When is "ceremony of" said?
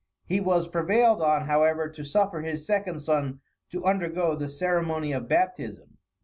4.49-5.27